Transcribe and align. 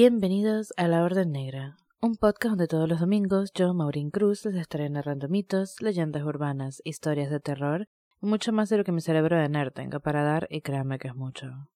Bienvenidos 0.00 0.72
a 0.76 0.86
La 0.86 1.02
Orden 1.02 1.32
Negra, 1.32 1.76
un 2.00 2.14
podcast 2.14 2.50
donde 2.50 2.68
todos 2.68 2.88
los 2.88 3.00
domingos 3.00 3.50
yo, 3.52 3.74
Maureen 3.74 4.12
Cruz, 4.12 4.44
les 4.44 4.54
estaré 4.54 4.88
narrando 4.88 5.28
mitos, 5.28 5.82
leyendas 5.82 6.22
urbanas, 6.22 6.80
historias 6.84 7.30
de 7.30 7.40
terror 7.40 7.88
y 8.22 8.26
mucho 8.26 8.52
más 8.52 8.68
de 8.68 8.76
lo 8.76 8.84
que 8.84 8.92
mi 8.92 9.00
cerebro 9.00 9.36
de 9.36 9.48
nerd 9.48 9.72
tenga 9.72 9.98
para 9.98 10.22
dar 10.22 10.46
y 10.50 10.60
créanme 10.60 11.00
que 11.00 11.08
es 11.08 11.16
mucho. 11.16 11.68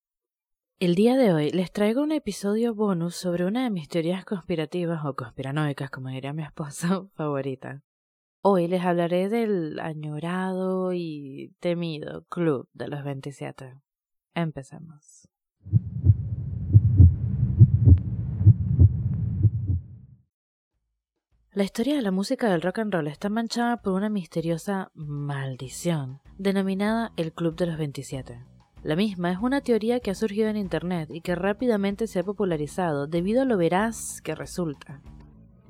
El 0.79 0.95
día 0.95 1.17
de 1.17 1.33
hoy 1.33 1.51
les 1.51 1.73
traigo 1.73 2.01
un 2.01 2.13
episodio 2.13 2.77
bonus 2.77 3.17
sobre 3.17 3.45
una 3.45 3.65
de 3.65 3.71
mis 3.71 3.89
teorías 3.89 4.25
conspirativas 4.25 5.05
o 5.05 5.17
conspiranoicas, 5.17 5.91
como 5.91 6.11
diría 6.11 6.33
mi 6.33 6.45
esposa 6.45 7.05
favorita. 7.17 7.83
Hoy 8.41 8.69
les 8.69 8.85
hablaré 8.85 9.31
del 9.31 9.81
añorado 9.81 10.93
y 10.93 11.57
temido 11.59 12.23
Club 12.27 12.69
de 12.73 12.87
los 12.87 13.03
27. 13.03 13.75
Empecemos. 14.37 15.29
La 21.55 21.65
historia 21.65 21.97
de 21.97 22.01
la 22.01 22.13
música 22.13 22.49
del 22.49 22.63
rock 22.63 22.79
and 22.79 22.95
roll 22.95 23.09
está 23.09 23.29
manchada 23.29 23.77
por 23.77 23.93
una 23.93 24.09
misteriosa 24.09 24.91
maldición, 24.95 26.23
denominada 26.39 27.13
el 27.19 27.35
Club 27.35 27.57
de 27.57 27.67
los 27.67 27.77
27. 27.77 28.43
La 28.83 28.97
misma 28.97 29.33
es 29.33 29.39
una 29.39 29.61
teoría 29.61 30.01
que 30.01 30.11
ha 30.11 30.15
surgido 30.15 30.49
en 30.49 30.57
Internet 30.57 31.11
y 31.13 31.21
que 31.21 31.35
rápidamente 31.35 32.07
se 32.07 32.21
ha 32.21 32.23
popularizado 32.23 33.07
debido 33.07 33.43
a 33.43 33.45
lo 33.45 33.59
veraz 33.59 34.23
que 34.23 34.35
resulta. 34.35 35.03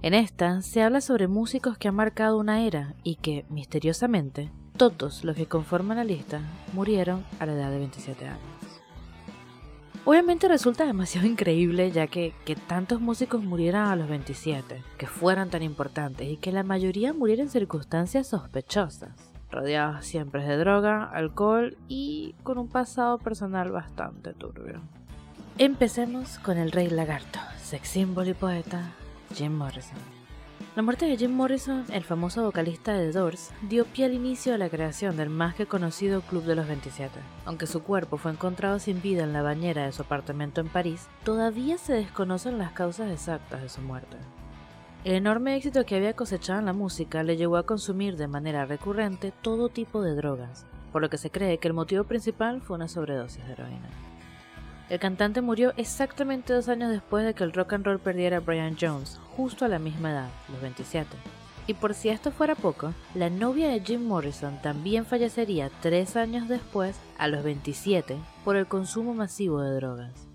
En 0.02 0.14
esta 0.14 0.62
se 0.62 0.82
habla 0.82 1.00
sobre 1.00 1.26
músicos 1.26 1.78
que 1.78 1.88
han 1.88 1.96
marcado 1.96 2.38
una 2.38 2.64
era 2.64 2.94
y 3.02 3.16
que, 3.16 3.44
misteriosamente, 3.48 4.52
todos 4.76 5.24
los 5.24 5.34
que 5.34 5.46
conforman 5.46 5.96
la 5.96 6.04
lista 6.04 6.42
murieron 6.74 7.24
a 7.40 7.46
la 7.46 7.54
edad 7.54 7.72
de 7.72 7.78
27 7.78 8.28
años. 8.28 8.61
Obviamente 10.04 10.48
resulta 10.48 10.84
demasiado 10.84 11.26
increíble 11.28 11.90
ya 11.90 12.06
que, 12.06 12.34
tantos 12.66 13.00
músicos 13.00 13.42
murieran 13.42 13.88
a 13.88 13.96
los 13.96 14.08
27, 14.08 14.82
que 14.98 15.06
fueran 15.06 15.50
tan 15.50 15.62
importantes 15.62 16.28
y 16.28 16.36
que 16.36 16.52
la 16.52 16.64
mayoría 16.64 17.12
murieran 17.12 17.46
en 17.46 17.50
circunstancias 17.50 18.26
sospechosas, 18.26 19.12
rodeados 19.50 20.04
siempre 20.04 20.44
de 20.44 20.56
droga, 20.56 21.04
alcohol 21.04 21.76
y 21.88 22.34
con 22.42 22.58
un 22.58 22.68
pasado 22.68 23.18
personal 23.18 23.70
bastante 23.70 24.32
turbio. 24.32 24.80
Empecemos 25.58 26.38
con 26.38 26.58
el 26.58 26.72
rey 26.72 26.88
lagarto, 26.88 27.38
sex 27.62 27.88
symbol 27.88 28.28
y 28.28 28.34
poeta 28.34 28.92
Jim 29.34 29.52
Morrison. 29.52 30.21
La 30.74 30.82
muerte 30.82 31.06
de 31.06 31.16
Jim 31.16 31.32
Morrison, 31.32 31.84
el 31.92 32.02
famoso 32.02 32.44
vocalista 32.44 32.94
de 32.94 33.12
Doors, 33.12 33.50
dio 33.68 33.84
pie 33.84 34.06
al 34.06 34.14
inicio 34.14 34.52
de 34.52 34.58
la 34.58 34.70
creación 34.70 35.16
del 35.16 35.28
más 35.28 35.54
que 35.54 35.66
conocido 35.66 36.22
Club 36.22 36.44
de 36.44 36.54
los 36.54 36.66
27. 36.66 37.10
Aunque 37.44 37.66
su 37.66 37.82
cuerpo 37.82 38.16
fue 38.16 38.32
encontrado 38.32 38.78
sin 38.78 39.02
vida 39.02 39.24
en 39.24 39.32
la 39.32 39.42
bañera 39.42 39.84
de 39.84 39.92
su 39.92 40.02
apartamento 40.02 40.60
en 40.60 40.68
París, 40.68 41.08
todavía 41.24 41.78
se 41.78 41.92
desconocen 41.92 42.58
las 42.58 42.72
causas 42.72 43.10
exactas 43.10 43.60
de 43.60 43.68
su 43.68 43.80
muerte. 43.82 44.16
El 45.04 45.14
enorme 45.14 45.56
éxito 45.56 45.84
que 45.84 45.96
había 45.96 46.14
cosechado 46.14 46.60
en 46.60 46.66
la 46.66 46.72
música 46.72 47.22
le 47.22 47.36
llevó 47.36 47.56
a 47.56 47.66
consumir 47.66 48.16
de 48.16 48.28
manera 48.28 48.64
recurrente 48.64 49.32
todo 49.42 49.68
tipo 49.68 50.00
de 50.00 50.14
drogas, 50.14 50.64
por 50.92 51.02
lo 51.02 51.10
que 51.10 51.18
se 51.18 51.30
cree 51.30 51.58
que 51.58 51.68
el 51.68 51.74
motivo 51.74 52.04
principal 52.04 52.62
fue 52.62 52.76
una 52.76 52.88
sobredosis 52.88 53.44
de 53.46 53.52
heroína. 53.52 53.88
El 54.92 54.98
cantante 54.98 55.40
murió 55.40 55.72
exactamente 55.78 56.52
dos 56.52 56.68
años 56.68 56.90
después 56.90 57.24
de 57.24 57.32
que 57.32 57.44
el 57.44 57.54
rock 57.54 57.72
and 57.72 57.86
roll 57.86 57.98
perdiera 57.98 58.36
a 58.36 58.40
Brian 58.40 58.76
Jones, 58.78 59.18
justo 59.34 59.64
a 59.64 59.68
la 59.68 59.78
misma 59.78 60.10
edad, 60.10 60.28
los 60.50 60.60
27. 60.60 61.08
Y 61.66 61.72
por 61.72 61.94
si 61.94 62.10
esto 62.10 62.30
fuera 62.30 62.54
poco, 62.54 62.92
la 63.14 63.30
novia 63.30 63.70
de 63.70 63.80
Jim 63.80 64.06
Morrison 64.06 64.60
también 64.60 65.06
fallecería 65.06 65.70
tres 65.80 66.14
años 66.14 66.46
después, 66.46 66.94
a 67.16 67.26
los 67.28 67.42
27, 67.42 68.18
por 68.44 68.56
el 68.56 68.66
consumo 68.66 69.14
masivo 69.14 69.62
de 69.62 69.76
drogas. 69.76 70.28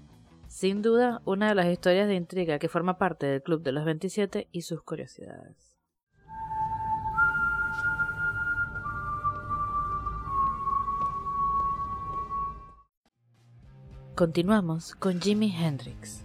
Sin 0.47 0.81
duda, 0.81 1.21
una 1.23 1.49
de 1.49 1.53
las 1.53 1.67
historias 1.67 2.07
de 2.07 2.15
intriga 2.15 2.57
que 2.57 2.67
forma 2.67 2.97
parte 2.97 3.27
del 3.27 3.43
Club 3.43 3.61
de 3.61 3.73
los 3.73 3.85
27 3.85 4.47
y 4.51 4.63
sus 4.63 4.81
curiosidades. 4.81 5.66
Continuamos 14.17 14.95
con 14.95 15.21
Jimi 15.21 15.55
Hendrix. 15.55 16.23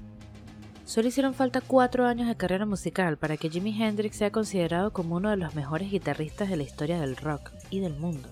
Solo 0.87 1.09
hicieron 1.09 1.35
falta 1.35 1.61
cuatro 1.61 2.07
años 2.07 2.27
de 2.27 2.39
carrera 2.39 2.65
musical 2.65 3.19
para 3.19 3.37
que 3.37 3.51
Jimi 3.51 3.83
Hendrix 3.83 4.17
sea 4.17 4.33
considerado 4.33 4.95
como 4.95 5.17
uno 5.17 5.29
de 5.29 5.37
los 5.37 5.55
mejores 5.55 5.91
guitarristas 5.91 6.49
de 6.49 6.57
la 6.57 6.63
historia 6.63 6.99
del 6.99 7.19
rock 7.19 7.51
y 7.69 7.81
del 7.81 7.93
mundo. 7.93 8.31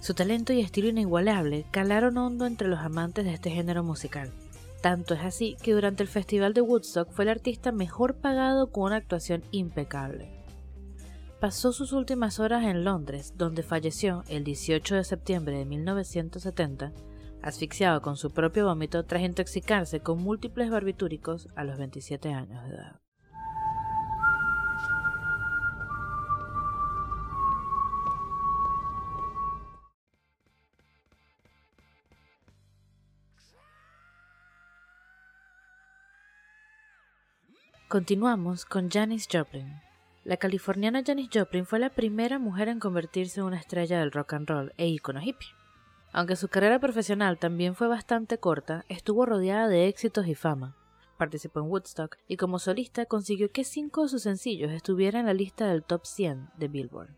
Su 0.00 0.14
talento 0.14 0.54
y 0.54 0.60
estilo 0.60 0.88
inigualable 0.88 1.66
calaron 1.70 2.16
hondo 2.16 2.46
entre 2.46 2.68
los 2.68 2.78
amantes 2.78 3.26
de 3.26 3.34
este 3.34 3.50
género 3.50 3.84
musical. 3.84 4.32
Tanto 4.80 5.12
es 5.12 5.20
así 5.20 5.58
que 5.62 5.74
durante 5.74 6.02
el 6.02 6.08
Festival 6.08 6.54
de 6.54 6.62
Woodstock 6.62 7.10
fue 7.10 7.24
el 7.24 7.32
artista 7.32 7.72
mejor 7.72 8.14
pagado 8.14 8.72
con 8.72 8.84
una 8.84 8.96
actuación 8.96 9.42
impecable. 9.50 10.30
Pasó 11.38 11.74
sus 11.74 11.92
últimas 11.92 12.40
horas 12.40 12.64
en 12.64 12.82
Londres, 12.82 13.34
donde 13.36 13.62
falleció 13.62 14.24
el 14.28 14.42
18 14.42 14.94
de 14.94 15.04
septiembre 15.04 15.58
de 15.58 15.66
1970 15.66 16.94
asfixiado 17.42 18.02
con 18.02 18.16
su 18.16 18.30
propio 18.30 18.66
vómito 18.66 19.04
tras 19.04 19.22
intoxicarse 19.22 20.00
con 20.00 20.22
múltiples 20.22 20.70
barbitúricos 20.70 21.48
a 21.56 21.64
los 21.64 21.78
27 21.78 22.32
años 22.32 22.62
de 22.64 22.74
edad. 22.74 23.00
Continuamos 37.88 38.64
con 38.64 38.90
Janis 38.90 39.28
Joplin. 39.32 39.80
La 40.24 40.38
californiana 40.38 41.04
Janis 41.06 41.28
Joplin 41.32 41.64
fue 41.66 41.78
la 41.78 41.90
primera 41.90 42.40
mujer 42.40 42.68
en 42.68 42.80
convertirse 42.80 43.38
en 43.38 43.46
una 43.46 43.58
estrella 43.58 44.00
del 44.00 44.10
rock 44.10 44.32
and 44.32 44.50
roll 44.50 44.72
e 44.76 44.88
ícono 44.88 45.22
hippie. 45.22 45.65
Aunque 46.12 46.36
su 46.36 46.48
carrera 46.48 46.78
profesional 46.78 47.38
también 47.38 47.74
fue 47.74 47.88
bastante 47.88 48.38
corta, 48.38 48.84
estuvo 48.88 49.26
rodeada 49.26 49.68
de 49.68 49.88
éxitos 49.88 50.26
y 50.26 50.34
fama. 50.34 50.76
Participó 51.18 51.60
en 51.60 51.66
Woodstock 51.70 52.16
y 52.28 52.36
como 52.36 52.58
solista 52.58 53.06
consiguió 53.06 53.50
que 53.50 53.64
cinco 53.64 54.02
de 54.02 54.08
sus 54.08 54.22
sencillos 54.22 54.70
estuvieran 54.70 55.20
en 55.20 55.26
la 55.26 55.34
lista 55.34 55.66
del 55.66 55.82
top 55.82 56.04
100 56.04 56.50
de 56.56 56.68
Billboard. 56.68 57.14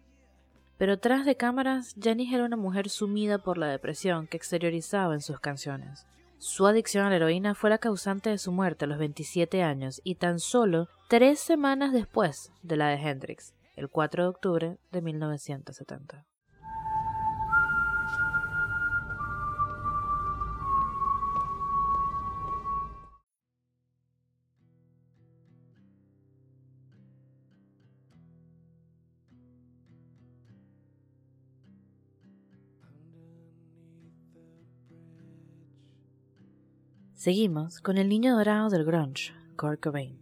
Pero 0.78 0.98
tras 1.00 1.26
de 1.26 1.36
cámaras, 1.36 1.96
Janis 2.00 2.32
era 2.32 2.44
una 2.44 2.56
mujer 2.56 2.88
sumida 2.88 3.38
por 3.38 3.58
la 3.58 3.66
depresión 3.66 4.28
que 4.28 4.36
exteriorizaba 4.36 5.14
en 5.14 5.20
sus 5.20 5.40
canciones. 5.40 6.06
Su 6.38 6.68
adicción 6.68 7.04
a 7.04 7.10
la 7.10 7.16
heroína 7.16 7.56
fue 7.56 7.68
la 7.68 7.78
causante 7.78 8.30
de 8.30 8.38
su 8.38 8.52
muerte 8.52 8.84
a 8.84 8.88
los 8.88 8.98
27 8.98 9.64
años 9.64 10.00
y 10.04 10.14
tan 10.14 10.38
solo 10.38 10.88
tres 11.08 11.40
semanas 11.40 11.92
después 11.92 12.52
de 12.62 12.76
la 12.76 12.88
de 12.88 12.96
Hendrix, 12.96 13.54
el 13.74 13.88
4 13.88 14.22
de 14.22 14.28
octubre 14.28 14.78
de 14.92 15.02
1970. 15.02 16.24
Seguimos 37.18 37.80
con 37.80 37.98
el 37.98 38.08
niño 38.08 38.36
dorado 38.36 38.70
del 38.70 38.84
grunge, 38.84 39.34
Kurt 39.56 39.80
Cobain. 39.80 40.20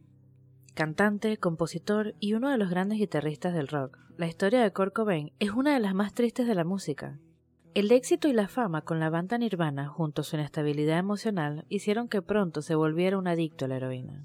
Cantante, 0.73 1.37
compositor 1.37 2.15
y 2.21 2.33
uno 2.33 2.49
de 2.49 2.57
los 2.57 2.71
grandes 2.71 2.97
guitarristas 2.97 3.53
del 3.53 3.69
rock, 3.69 3.99
la 4.17 4.27
historia 4.27 4.63
de 4.63 4.73
Kurt 4.73 4.95
Cobain 4.95 5.31
es 5.39 5.51
una 5.51 5.75
de 5.75 5.81
las 5.81 5.95
más 5.95 6.15
tristes 6.15 6.47
de 6.47 6.55
la 6.55 6.65
música. 6.65 7.19
El 7.75 7.93
éxito 7.93 8.29
y 8.29 8.33
la 8.33 8.49
fama 8.49 8.81
con 8.81 8.99
la 8.99 9.11
banda 9.11 9.37
Nirvana, 9.37 9.89
junto 9.89 10.23
a 10.23 10.25
su 10.25 10.37
inestabilidad 10.37 10.99
emocional, 10.99 11.67
hicieron 11.69 12.09
que 12.09 12.23
pronto 12.23 12.63
se 12.63 12.75
volviera 12.75 13.19
un 13.19 13.29
adicto 13.29 13.67
a 13.67 13.69
la 13.69 13.77
heroína. 13.77 14.25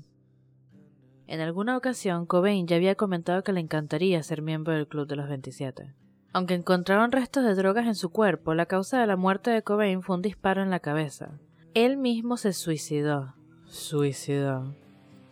En 1.28 1.42
alguna 1.42 1.76
ocasión, 1.76 2.26
Cobain 2.26 2.68
ya 2.68 2.78
había 2.78 2.96
comentado 2.96 3.44
que 3.44 3.52
le 3.52 3.60
encantaría 3.60 4.24
ser 4.24 4.42
miembro 4.42 4.72
del 4.72 4.88
Club 4.88 5.10
de 5.10 5.18
los 5.18 5.28
27. 5.28 5.94
Aunque 6.32 6.54
encontraron 6.54 7.12
restos 7.12 7.44
de 7.44 7.54
drogas 7.54 7.86
en 7.86 7.96
su 7.96 8.12
cuerpo, 8.12 8.54
la 8.54 8.66
causa 8.66 9.02
de 9.02 9.08
la 9.08 9.18
muerte 9.18 9.52
de 9.52 9.62
Cobain 9.62 10.02
fue 10.02 10.16
un 10.16 10.22
disparo 10.22 10.64
en 10.64 10.70
la 10.70 10.80
cabeza, 10.80 11.38
él 11.74 11.98
mismo 11.98 12.38
se 12.38 12.54
suicidó. 12.54 13.34
Suicidó. 13.66 14.76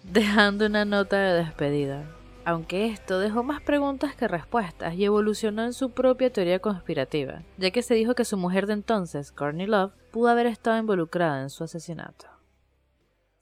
Dejando 0.04 0.66
una 0.66 0.86
nota 0.86 1.18
de 1.18 1.44
despedida. 1.44 2.10
Aunque 2.46 2.88
esto 2.88 3.20
dejó 3.20 3.44
más 3.44 3.62
preguntas 3.62 4.16
que 4.16 4.28
respuestas 4.28 4.96
y 4.96 5.06
evolucionó 5.06 5.66
en 5.66 5.74
su 5.74 5.92
propia 5.92 6.32
teoría 6.32 6.60
conspirativa, 6.60 7.44
ya 7.58 7.72
que 7.72 7.84
se 7.84 7.94
dijo 7.94 8.16
que 8.16 8.26
su 8.26 8.38
mujer 8.38 8.66
de 8.66 8.74
entonces, 8.74 9.32
Courtney 9.32 9.68
Love, 9.68 9.94
pudo 10.12 10.30
haber 10.30 10.48
estado 10.48 10.78
involucrada 10.78 11.42
en 11.42 11.50
su 11.50 11.64
asesinato. 11.64 12.28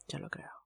Yo 0.08 0.20
lo 0.20 0.30
creo. 0.30 0.57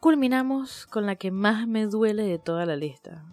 Culminamos 0.00 0.86
con 0.86 1.06
la 1.06 1.16
que 1.16 1.32
más 1.32 1.66
me 1.66 1.86
duele 1.86 2.22
de 2.22 2.38
toda 2.38 2.64
la 2.66 2.76
lista, 2.76 3.24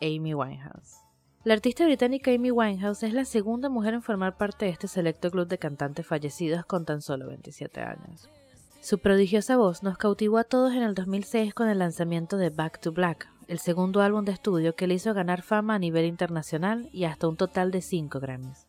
Amy 0.00 0.32
Winehouse. 0.32 1.00
La 1.42 1.54
artista 1.54 1.84
británica 1.84 2.30
Amy 2.30 2.52
Winehouse 2.52 3.02
es 3.02 3.12
la 3.12 3.24
segunda 3.24 3.68
mujer 3.68 3.94
en 3.94 4.02
formar 4.02 4.36
parte 4.36 4.66
de 4.66 4.70
este 4.70 4.86
selecto 4.86 5.32
club 5.32 5.48
de 5.48 5.58
cantantes 5.58 6.06
fallecidos 6.06 6.64
con 6.66 6.84
tan 6.84 7.02
solo 7.02 7.26
27 7.26 7.80
años. 7.80 8.30
Su 8.80 9.00
prodigiosa 9.00 9.56
voz 9.56 9.82
nos 9.82 9.98
cautivó 9.98 10.38
a 10.38 10.44
todos 10.44 10.72
en 10.74 10.84
el 10.84 10.94
2006 10.94 11.52
con 11.52 11.68
el 11.68 11.80
lanzamiento 11.80 12.36
de 12.36 12.50
Back 12.50 12.78
to 12.78 12.92
Black, 12.92 13.28
el 13.48 13.58
segundo 13.58 14.00
álbum 14.00 14.24
de 14.24 14.32
estudio 14.32 14.76
que 14.76 14.86
le 14.86 14.94
hizo 14.94 15.14
ganar 15.14 15.42
fama 15.42 15.74
a 15.74 15.80
nivel 15.80 16.04
internacional 16.04 16.88
y 16.92 17.06
hasta 17.06 17.26
un 17.26 17.36
total 17.36 17.72
de 17.72 17.82
5 17.82 18.20
Grammys. 18.20 18.68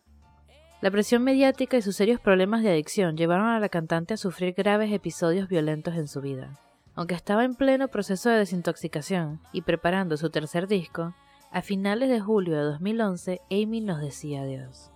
La 0.81 0.89
presión 0.89 1.23
mediática 1.23 1.77
y 1.77 1.83
sus 1.83 1.95
serios 1.95 2.19
problemas 2.19 2.63
de 2.63 2.71
adicción 2.71 3.15
llevaron 3.15 3.49
a 3.49 3.59
la 3.59 3.69
cantante 3.69 4.15
a 4.15 4.17
sufrir 4.17 4.55
graves 4.55 4.91
episodios 4.91 5.47
violentos 5.47 5.93
en 5.93 6.07
su 6.07 6.21
vida. 6.21 6.59
Aunque 6.95 7.15
estaba 7.15 7.43
en 7.43 7.55
pleno 7.55 7.89
proceso 7.89 8.29
de 8.29 8.37
desintoxicación 8.37 9.41
y 9.51 9.61
preparando 9.61 10.17
su 10.17 10.29
tercer 10.29 10.67
disco, 10.67 11.13
a 11.51 11.61
finales 11.61 12.09
de 12.09 12.19
julio 12.19 12.57
de 12.57 12.63
2011 12.63 13.41
Amy 13.51 13.81
nos 13.81 14.01
decía 14.01 14.41
adiós. 14.41 14.91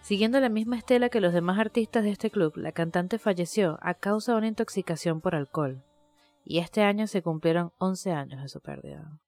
Siguiendo 0.00 0.40
la 0.40 0.48
misma 0.48 0.76
estela 0.76 1.08
que 1.08 1.20
los 1.20 1.32
demás 1.32 1.58
artistas 1.58 2.02
de 2.02 2.10
este 2.10 2.30
club, 2.30 2.56
la 2.56 2.72
cantante 2.72 3.18
falleció 3.18 3.78
a 3.82 3.94
causa 3.94 4.32
de 4.32 4.38
una 4.38 4.48
intoxicación 4.48 5.20
por 5.20 5.36
alcohol, 5.36 5.84
y 6.44 6.58
este 6.58 6.82
año 6.82 7.06
se 7.06 7.22
cumplieron 7.22 7.72
11 7.78 8.10
años 8.10 8.42
de 8.42 8.48
su 8.48 8.60
pérdida. 8.60 9.20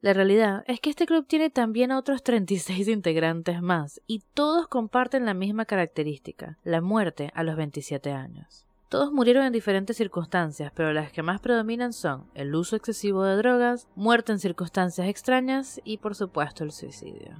La 0.00 0.12
realidad 0.12 0.64
es 0.66 0.80
que 0.80 0.90
este 0.90 1.06
club 1.06 1.26
tiene 1.26 1.48
también 1.48 1.92
a 1.92 1.98
otros 1.98 2.22
36 2.22 2.88
integrantes 2.88 3.62
más, 3.62 4.02
y 4.06 4.22
todos 4.34 4.68
comparten 4.68 5.24
la 5.24 5.32
misma 5.32 5.64
característica, 5.64 6.58
la 6.62 6.82
muerte 6.82 7.30
a 7.34 7.42
los 7.42 7.56
27 7.56 8.12
años. 8.12 8.66
Todos 8.92 9.10
murieron 9.10 9.46
en 9.46 9.54
diferentes 9.54 9.96
circunstancias, 9.96 10.70
pero 10.76 10.92
las 10.92 11.10
que 11.12 11.22
más 11.22 11.40
predominan 11.40 11.94
son 11.94 12.26
el 12.34 12.54
uso 12.54 12.76
excesivo 12.76 13.24
de 13.24 13.36
drogas, 13.36 13.88
muerte 13.94 14.32
en 14.32 14.38
circunstancias 14.38 15.08
extrañas 15.08 15.80
y 15.82 15.96
por 15.96 16.14
supuesto 16.14 16.62
el 16.62 16.72
suicidio. 16.72 17.38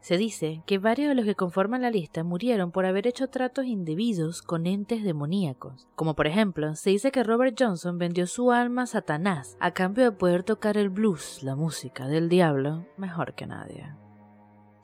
Se 0.00 0.18
dice 0.18 0.62
que 0.66 0.76
varios 0.76 1.08
de 1.08 1.14
los 1.14 1.24
que 1.24 1.34
conforman 1.34 1.80
la 1.80 1.90
lista 1.90 2.24
murieron 2.24 2.72
por 2.72 2.84
haber 2.84 3.06
hecho 3.06 3.28
tratos 3.28 3.64
indebidos 3.64 4.42
con 4.42 4.66
entes 4.66 5.02
demoníacos. 5.02 5.88
Como 5.94 6.14
por 6.14 6.26
ejemplo, 6.26 6.74
se 6.76 6.90
dice 6.90 7.10
que 7.10 7.24
Robert 7.24 7.56
Johnson 7.58 7.96
vendió 7.96 8.26
su 8.26 8.52
alma 8.52 8.82
a 8.82 8.86
Satanás 8.86 9.56
a 9.60 9.70
cambio 9.70 10.04
de 10.04 10.12
poder 10.12 10.42
tocar 10.42 10.76
el 10.76 10.90
blues, 10.90 11.42
la 11.42 11.56
música 11.56 12.06
del 12.06 12.28
diablo, 12.28 12.84
mejor 12.98 13.32
que 13.32 13.46
nadie. 13.46 14.03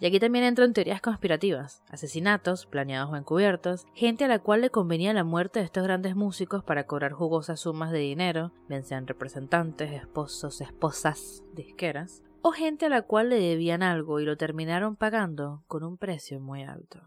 Y 0.01 0.07
aquí 0.07 0.19
también 0.19 0.47
entran 0.47 0.73
teorías 0.73 1.03
conspirativas, 1.03 1.83
asesinatos, 1.91 2.65
planeados 2.65 3.13
o 3.13 3.17
encubiertos, 3.17 3.85
gente 3.93 4.25
a 4.25 4.29
la 4.29 4.39
cual 4.39 4.63
le 4.63 4.71
convenía 4.71 5.13
la 5.13 5.25
muerte 5.25 5.59
de 5.59 5.67
estos 5.67 5.85
grandes 5.85 6.17
músicos 6.17 6.65
para 6.65 6.85
cobrar 6.85 7.13
jugosas 7.13 7.61
sumas 7.61 7.93
de 7.93 7.99
dinero, 7.99 8.53
bien 8.67 8.83
sean 8.83 9.07
representantes, 9.07 9.93
esposos, 9.93 10.63
esposas, 10.63 11.45
disqueras, 11.53 12.23
o 12.41 12.53
gente 12.53 12.87
a 12.87 12.89
la 12.89 13.03
cual 13.03 13.29
le 13.29 13.39
debían 13.39 13.83
algo 13.83 14.21
y 14.21 14.25
lo 14.25 14.39
terminaron 14.39 14.97
pagando 14.97 15.65
con 15.67 15.85
un 15.85 15.99
precio 15.99 16.41
muy 16.41 16.63
alto. 16.63 17.01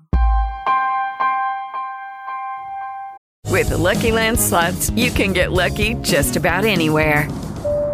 With 3.52 3.72
Lucky 3.72 4.12
Land 4.12 4.38
you 4.96 5.12
can 5.12 5.34
get 5.34 5.52
lucky 5.52 5.96
just 6.04 6.36
about 6.36 6.66
anywhere. 6.66 7.28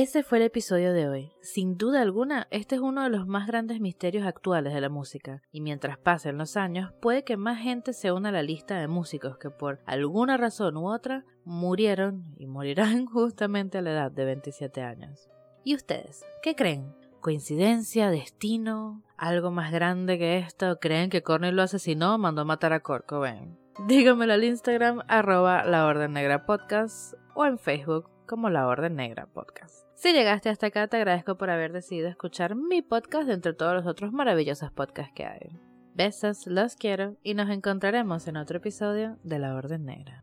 Ese 0.00 0.22
fue 0.22 0.38
el 0.38 0.44
episodio 0.44 0.92
de 0.92 1.08
hoy. 1.08 1.32
Sin 1.40 1.76
duda 1.76 2.02
alguna, 2.02 2.46
este 2.52 2.76
es 2.76 2.80
uno 2.80 3.02
de 3.02 3.10
los 3.10 3.26
más 3.26 3.48
grandes 3.48 3.80
misterios 3.80 4.28
actuales 4.28 4.72
de 4.72 4.80
la 4.80 4.88
música, 4.88 5.42
y 5.50 5.60
mientras 5.60 5.98
pasen 5.98 6.38
los 6.38 6.56
años, 6.56 6.92
puede 7.00 7.24
que 7.24 7.36
más 7.36 7.58
gente 7.58 7.92
se 7.92 8.12
una 8.12 8.28
a 8.28 8.32
la 8.32 8.44
lista 8.44 8.78
de 8.78 8.86
músicos 8.86 9.38
que 9.38 9.50
por 9.50 9.80
alguna 9.86 10.36
razón 10.36 10.76
u 10.76 10.88
otra 10.88 11.24
murieron 11.44 12.32
y 12.36 12.46
morirán 12.46 13.06
justamente 13.12 13.78
a 13.78 13.82
la 13.82 13.90
edad 13.90 14.12
de 14.12 14.24
27 14.24 14.82
años. 14.82 15.28
¿Y 15.64 15.74
ustedes? 15.74 16.24
¿Qué 16.44 16.54
creen? 16.54 16.94
¿Coincidencia? 17.20 18.08
¿Destino? 18.08 19.02
¿Algo 19.16 19.50
más 19.50 19.72
grande 19.72 20.16
que 20.16 20.38
esto? 20.38 20.78
¿Creen 20.78 21.10
que 21.10 21.24
Cornell 21.24 21.56
lo 21.56 21.62
asesinó 21.62 22.14
o 22.14 22.18
mandó 22.18 22.42
a 22.42 22.44
matar 22.44 22.72
a 22.72 22.84
Kurt 22.84 23.04
Cobain? 23.04 23.58
Dígamelo 23.88 24.34
al 24.34 24.44
Instagram 24.44 25.02
arroba 25.08 25.64
la 25.64 25.86
orden 25.86 26.12
negra 26.12 26.46
podcast 26.46 27.14
o 27.34 27.46
en 27.46 27.58
Facebook 27.58 28.08
como 28.28 28.48
la 28.48 28.68
orden 28.68 28.94
negra 28.94 29.26
podcast. 29.26 29.87
Si 29.98 30.12
llegaste 30.12 30.48
hasta 30.48 30.68
acá, 30.68 30.86
te 30.86 30.96
agradezco 30.96 31.36
por 31.36 31.50
haber 31.50 31.72
decidido 31.72 32.08
escuchar 32.08 32.54
mi 32.54 32.82
podcast 32.82 33.28
entre 33.28 33.52
todos 33.52 33.74
los 33.74 33.84
otros 33.84 34.12
maravillosos 34.12 34.70
podcasts 34.70 35.12
que 35.12 35.26
hay. 35.26 35.58
Besos, 35.92 36.46
los 36.46 36.76
quiero 36.76 37.16
y 37.24 37.34
nos 37.34 37.50
encontraremos 37.50 38.28
en 38.28 38.36
otro 38.36 38.58
episodio 38.58 39.18
de 39.24 39.40
La 39.40 39.56
Orden 39.56 39.86
Negra. 39.86 40.22